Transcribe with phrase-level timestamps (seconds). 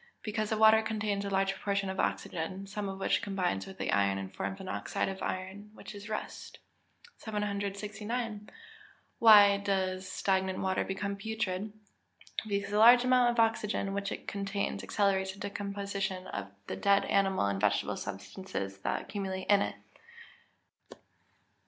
[0.23, 3.91] _Because the water contains a large proportion of oxygen, some of which combines with the
[3.91, 6.57] iron and forms an oxide of iron, which is rust.
[7.17, 8.49] 769.
[9.19, 11.71] Why does stagnant water become putrid?
[12.47, 17.45] Because the large amount of oxygen which it contains accelerates the decomposition of dead animal
[17.45, 19.75] and vegetable substances that accumulate in it.